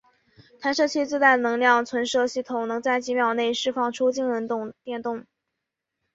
[0.59, 5.23] 弹射器自带的能量存储系统能在几秒内释放出惊人的电能。